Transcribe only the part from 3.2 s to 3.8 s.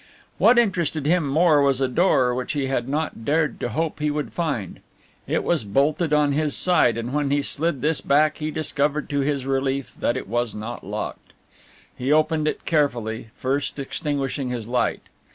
dared to